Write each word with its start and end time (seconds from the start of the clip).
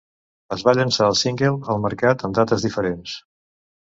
Es 0.55 0.61
va 0.67 0.73
llançar 0.77 1.09
el 1.11 1.17
single 1.19 1.51
als 1.73 1.81
mercats 1.83 2.27
en 2.29 2.33
dates 2.39 2.65
diferents. 2.69 3.15